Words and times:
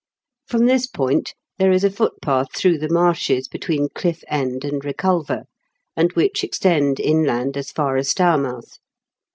From 0.47 0.65
this 0.65 0.87
point 0.87 1.35
there 1.59 1.71
is 1.71 1.83
a 1.83 1.91
footpath 1.91 2.55
through 2.55 2.79
the 2.79 2.89
marshes 2.89 3.47
be 3.47 3.59
tween 3.59 3.87
Cliff 3.87 4.23
End 4.27 4.65
and 4.65 4.81
Eeculver, 4.81 5.43
and 5.95 6.11
which 6.13 6.43
extend 6.43 6.99
inland 6.99 7.55
as 7.55 7.71
far 7.71 7.97
as 7.97 8.09
Stourmouth. 8.09 8.79